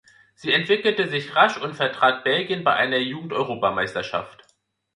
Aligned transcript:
Sie 0.33 0.51
entwickelte 0.51 1.07
sich 1.07 1.35
rasch 1.35 1.59
und 1.59 1.75
vertrat 1.75 2.23
Belgien 2.23 2.63
bei 2.63 2.73
einer 2.73 2.97
Jugendeuropameisterschaft. 2.97 4.43